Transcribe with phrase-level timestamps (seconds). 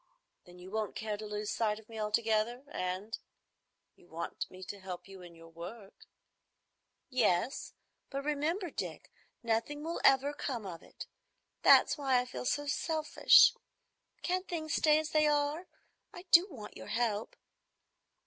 [0.45, 5.07] Then you won't care to lose sight of me altogether, and—you want me to help
[5.07, 6.07] you in your work?"
[7.11, 7.75] "Yes;
[8.09, 9.11] but remember, Dick,
[9.43, 11.05] nothing will ever come of it.
[11.61, 13.53] That's why I feel so selfish.
[14.23, 15.67] Can't things stay as they are?
[16.11, 17.35] I do want your help."